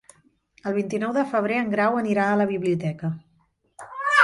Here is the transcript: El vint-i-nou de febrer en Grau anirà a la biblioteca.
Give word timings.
El 0.69 0.73
vint-i-nou 0.77 1.13
de 1.17 1.25
febrer 1.33 1.59
en 1.65 1.69
Grau 1.75 1.99
anirà 2.01 2.25
a 2.31 2.41
la 2.43 2.49
biblioteca. 2.55 3.15